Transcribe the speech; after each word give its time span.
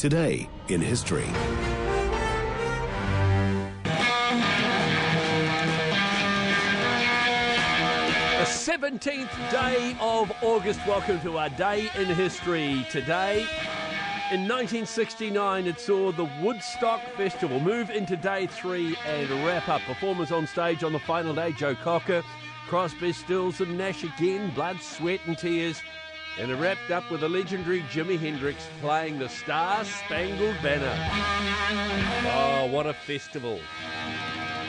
Today 0.00 0.48
in 0.68 0.80
history. 0.80 1.26
The 8.38 8.46
17th 8.46 9.50
day 9.50 9.94
of 10.00 10.32
August. 10.40 10.80
Welcome 10.86 11.20
to 11.20 11.36
our 11.36 11.50
day 11.50 11.90
in 11.98 12.06
history. 12.06 12.86
Today, 12.90 13.40
in 14.32 14.48
1969, 14.48 15.66
it 15.66 15.78
saw 15.78 16.12
the 16.12 16.30
Woodstock 16.40 17.02
Festival 17.18 17.60
move 17.60 17.90
into 17.90 18.16
day 18.16 18.46
three 18.46 18.96
and 19.06 19.28
wrap 19.44 19.68
up. 19.68 19.82
Performers 19.82 20.32
on 20.32 20.46
stage 20.46 20.82
on 20.82 20.94
the 20.94 20.98
final 21.00 21.34
day 21.34 21.52
Joe 21.52 21.74
Cocker, 21.74 22.22
Crosby, 22.68 23.12
Stills, 23.12 23.60
and 23.60 23.76
Nash 23.76 24.02
again, 24.02 24.50
blood, 24.54 24.80
sweat, 24.80 25.20
and 25.26 25.36
tears. 25.36 25.82
And 26.40 26.50
it 26.50 26.56
wrapped 26.56 26.90
up 26.90 27.10
with 27.10 27.20
the 27.20 27.28
legendary 27.28 27.82
Jimi 27.82 28.18
Hendrix 28.18 28.66
playing 28.80 29.18
the 29.18 29.28
Star 29.28 29.84
Spangled 29.84 30.56
Banner. 30.62 30.96
Oh, 32.32 32.66
what 32.72 32.86
a 32.86 32.94
festival! 32.94 33.60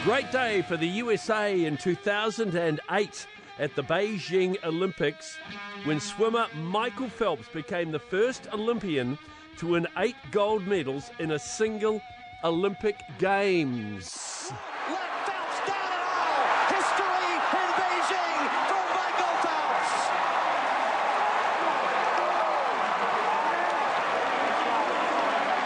Great 0.03 0.29
day 0.31 0.63
for 0.63 0.75
the 0.75 0.87
USA 0.87 1.63
in 1.63 1.77
2008 1.77 3.27
at 3.59 3.75
the 3.75 3.83
Beijing 3.83 4.61
Olympics 4.65 5.37
when 5.85 5.99
swimmer 6.01 6.47
Michael 6.55 7.07
Phelps 7.07 7.47
became 7.53 7.91
the 7.91 7.99
first 7.99 8.47
Olympian 8.51 9.17
to 9.57 9.67
win 9.67 9.87
eight 9.97 10.15
gold 10.31 10.67
medals 10.67 11.09
in 11.19 11.31
a 11.31 11.39
single 11.39 12.01
Olympic 12.43 12.99
Games. 13.19 14.51
Let 14.89 14.99
Phelps 15.25 15.59
down 15.69 15.91
it 15.93 16.03
all. 16.19 16.75
History 16.75 17.31
in 17.37 17.69
Beijing 17.77 18.43
for 18.67 18.83
Michael 18.97 19.35
Phelps. 19.45 20.01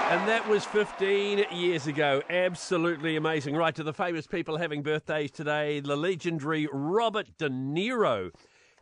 And 0.08 0.30
that 0.30 0.48
was 0.48 0.64
15 0.66 1.46
years 1.52 1.88
ago. 1.88 2.22
Absolutely 2.30 3.16
amazing. 3.16 3.56
Right 3.56 3.74
to 3.74 3.82
the 3.82 3.92
famous 3.92 4.28
people 4.28 4.58
having 4.58 4.84
birthdays 4.84 5.32
today. 5.32 5.80
The 5.80 5.96
legendary 5.96 6.68
Robert 6.72 7.26
De 7.40 7.50
Niro. 7.50 8.30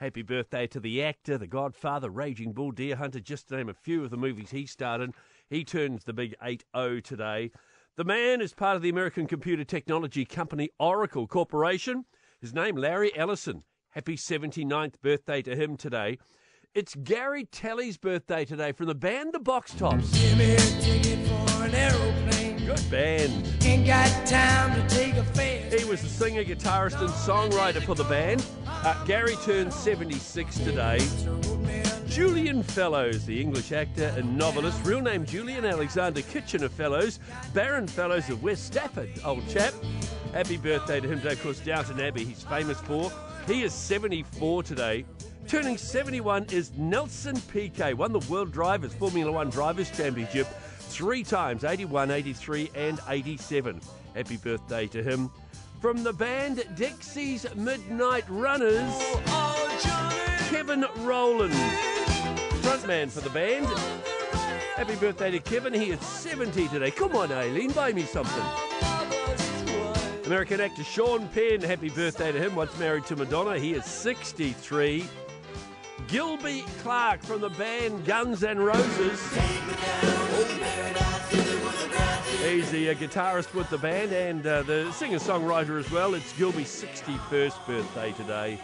Happy 0.01 0.21
birthday 0.21 0.67
to 0.67 0.81
the 0.81 1.01
actor, 1.01 1.37
the 1.37 1.47
godfather, 1.47 2.09
Raging 2.09 2.51
Bull, 2.51 2.71
Deer 2.71 2.97
Hunter, 2.97 3.21
just 3.21 3.47
to 3.47 3.55
name 3.55 3.69
a 3.69 3.73
few 3.73 4.03
of 4.03 4.09
the 4.09 4.17
movies 4.17 4.51
he 4.51 4.65
starred 4.65 4.99
in. 4.99 5.13
He 5.49 5.63
turns 5.63 6.03
the 6.03 6.11
big 6.11 6.35
8 6.43 6.65
0 6.75 6.99
today. 6.99 7.51
The 7.95 8.03
man 8.03 8.41
is 8.41 8.53
part 8.53 8.75
of 8.75 8.81
the 8.81 8.89
American 8.89 9.25
computer 9.25 9.63
technology 9.63 10.25
company 10.25 10.71
Oracle 10.77 11.25
Corporation. 11.25 12.03
His 12.41 12.53
name, 12.53 12.75
Larry 12.75 13.15
Ellison. 13.15 13.63
Happy 13.91 14.17
79th 14.17 14.99
birthday 15.01 15.41
to 15.41 15.55
him 15.55 15.77
today. 15.77 16.17
It's 16.75 16.95
Gary 16.95 17.45
Talley's 17.51 17.97
birthday 17.97 18.45
today 18.45 18.71
from 18.71 18.87
the 18.87 18.95
band 18.95 19.31
The 19.31 19.39
Box 19.39 19.75
Tops. 19.75 20.09
Give 20.19 20.35
me 20.35 20.55
a 20.55 20.57
ticket 20.57 21.19
for 21.27 21.65
an 21.65 21.75
aeroplane. 21.75 22.65
Good 22.65 22.89
band. 22.89 23.63
Ain't 23.63 23.85
got 23.85 24.25
time 24.25 24.73
to 24.73 24.95
take 24.95 25.13
a 25.13 25.23
fast. 25.23 25.71
He 25.71 25.85
was 25.85 26.01
the 26.01 26.07
singer, 26.07 26.43
guitarist, 26.43 26.99
and 26.99 27.11
songwriter 27.11 27.79
for 27.83 27.93
the 27.93 28.05
band. 28.05 28.43
Uh, 28.65 29.05
Gary 29.05 29.35
turns 29.43 29.75
76 29.75 30.57
today. 30.61 30.97
Julian 32.07 32.63
Fellowes, 32.63 33.23
the 33.27 33.39
English 33.39 33.71
actor 33.71 34.11
and 34.17 34.35
novelist, 34.35 34.83
real 34.83 35.01
name 35.01 35.27
Julian 35.27 35.65
Alexander 35.65 36.23
Kitchener 36.23 36.69
Fellowes, 36.69 37.19
Baron 37.53 37.85
Fellowes 37.85 38.27
of 38.31 38.41
West 38.41 38.65
Stafford, 38.65 39.11
old 39.23 39.47
chap. 39.47 39.75
Happy 40.33 40.57
birthday 40.57 40.99
to 40.99 41.07
him 41.07 41.19
today, 41.19 41.33
of 41.33 41.43
course, 41.43 41.59
Downton 41.59 41.99
Abbey, 41.99 42.25
he's 42.25 42.41
famous 42.41 42.81
for. 42.81 43.11
He 43.45 43.61
is 43.61 43.73
74 43.75 44.63
today. 44.63 45.05
Turning 45.47 45.77
71 45.77 46.47
is 46.51 46.71
Nelson 46.77 47.39
Piquet, 47.51 47.93
won 47.93 48.11
the 48.11 48.19
World 48.31 48.51
Drivers 48.51 48.93
Formula 48.93 49.31
One 49.31 49.49
Drivers' 49.49 49.91
Championship 49.91 50.47
three 50.79 51.23
times 51.23 51.63
81, 51.63 52.11
83, 52.11 52.71
and 52.75 52.99
87. 53.07 53.81
Happy 54.15 54.37
birthday 54.37 54.87
to 54.87 55.03
him. 55.03 55.29
From 55.81 56.03
the 56.03 56.13
band 56.13 56.59
Dexys 56.75 57.53
Midnight 57.55 58.25
Runners, 58.29 58.93
Kevin 60.49 60.85
Rowland, 60.99 61.53
frontman 62.61 63.09
for 63.09 63.21
the 63.21 63.29
band. 63.29 63.67
Happy 64.75 64.95
birthday 64.95 65.29
to 65.31 65.39
Kevin. 65.39 65.73
He 65.73 65.91
is 65.91 65.99
70 65.99 66.67
today. 66.69 66.89
Come 66.89 67.15
on, 67.15 67.31
Eileen, 67.31 67.71
buy 67.71 67.91
me 67.91 68.03
something. 68.03 68.43
American 70.25 70.61
actor 70.61 70.83
Sean 70.83 71.27
Penn, 71.29 71.61
happy 71.61 71.89
birthday 71.89 72.31
to 72.31 72.39
him. 72.39 72.55
Once 72.55 72.77
married 72.79 73.05
to 73.05 73.15
Madonna, 73.15 73.59
he 73.59 73.73
is 73.73 73.85
63. 73.85 75.05
Gilby 76.07 76.63
Clarke 76.81 77.23
from 77.23 77.41
the 77.41 77.49
band 77.49 78.05
Guns 78.05 78.43
N' 78.43 78.59
Roses. 78.59 79.21
He's 82.43 82.69
the 82.71 82.89
uh, 82.89 82.93
guitarist 82.93 83.53
with 83.53 83.69
the 83.69 83.77
band 83.77 84.11
and 84.11 84.45
uh, 84.45 84.63
the 84.63 84.91
singer-songwriter 84.91 85.79
as 85.79 85.89
well. 85.91 86.13
It's 86.13 86.33
Gilby's 86.33 86.67
61st 86.67 87.65
birthday 87.65 88.11
today. 88.11 88.59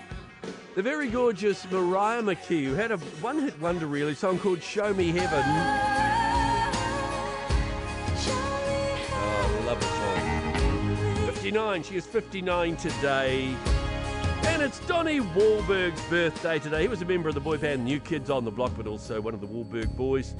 The 0.75 0.83
very 0.83 1.09
gorgeous 1.09 1.69
Maria 1.71 2.21
McKee, 2.21 2.65
who 2.65 2.75
had 2.75 2.91
a 2.91 2.97
one-hit 2.97 3.59
wonder 3.59 3.87
really, 3.87 4.15
song 4.15 4.37
called 4.39 4.61
"Show 4.61 4.93
Me 4.93 5.09
Heaven." 5.09 5.43
Oh, 9.11 9.63
love 9.65 9.79
the 9.79 9.87
song. 11.15 11.25
59, 11.27 11.83
she 11.83 11.95
is 11.95 12.05
59 12.05 12.75
today. 12.77 13.55
And 14.45 14.61
it's 14.61 14.79
Donnie 14.87 15.19
Wahlberg's 15.19 16.01
birthday 16.09 16.59
today. 16.59 16.81
He 16.81 16.87
was 16.87 17.01
a 17.01 17.05
member 17.05 17.29
of 17.29 17.35
the 17.35 17.41
boy 17.41 17.57
band 17.57 17.83
New 17.85 17.99
Kids 17.99 18.29
on 18.29 18.45
the 18.45 18.51
Block, 18.51 18.71
but 18.75 18.87
also 18.87 19.21
one 19.21 19.33
of 19.33 19.41
the 19.41 19.47
Wahlberg 19.47 19.95
boys. 19.95 20.35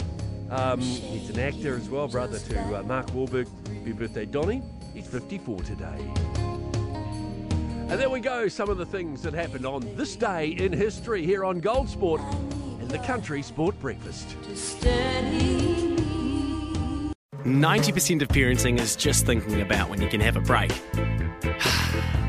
Um, 0.50 0.80
he's 0.82 1.30
an 1.30 1.40
actor 1.40 1.76
as 1.76 1.90
well, 1.90 2.08
brother 2.08 2.40
to 2.40 2.80
uh, 2.80 2.84
Mark 2.84 3.08
Wahlberg. 3.08 3.48
Happy 3.68 3.92
birthday, 3.92 4.26
Donnie. 4.26 4.64
He's 4.94 5.08
54 5.08 5.62
today. 5.62 6.14
And 7.90 8.00
there 8.00 8.10
we 8.10 8.20
go, 8.20 8.48
some 8.48 8.70
of 8.70 8.78
the 8.78 8.86
things 8.86 9.22
that 9.24 9.34
happened 9.34 9.66
on 9.66 9.82
this 9.96 10.16
day 10.16 10.50
in 10.50 10.72
history 10.72 11.26
here 11.26 11.44
on 11.44 11.60
Gold 11.60 11.90
Sport 11.90 12.22
and 12.80 12.90
the 12.90 13.00
Country 13.00 13.42
Sport 13.42 13.80
Breakfast. 13.80 14.28
90% 17.44 18.22
of 18.22 18.28
parenting 18.28 18.80
is 18.80 18.96
just 18.96 19.26
thinking 19.26 19.62
about 19.62 19.90
when 19.90 20.02
you 20.02 20.08
can 20.08 20.22
have 20.22 20.36
a 20.36 20.42
break. 20.42 20.72